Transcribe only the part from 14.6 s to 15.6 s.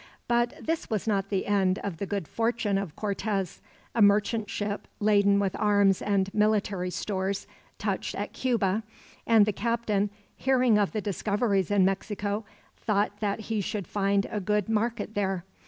market there.